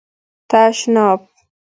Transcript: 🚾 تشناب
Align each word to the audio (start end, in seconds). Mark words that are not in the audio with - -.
🚾 0.03 0.03
تشناب 0.71 1.19